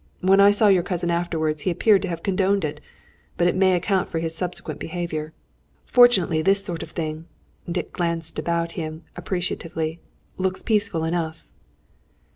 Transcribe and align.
When 0.21 0.39
I 0.39 0.49
saw 0.49 0.67
your 0.67 0.81
cousin 0.81 1.11
afterwards 1.11 1.61
he 1.61 1.69
appeared 1.69 2.01
to 2.01 2.07
have 2.07 2.23
condoned 2.23 2.65
it. 2.65 2.81
But 3.37 3.45
it 3.45 3.55
may 3.55 3.75
account 3.75 4.09
for 4.09 4.17
his 4.17 4.33
subsequent 4.33 4.79
behaviour. 4.79 5.31
Fortunately 5.85 6.41
this 6.41 6.65
sort 6.65 6.81
of 6.81 6.89
thing" 6.89 7.27
Dick 7.71 7.93
glanced 7.93 8.39
about 8.39 8.71
him 8.71 9.03
appreciatively 9.15 9.99
"looks 10.39 10.63
peaceful 10.63 11.03
enough." 11.03 11.45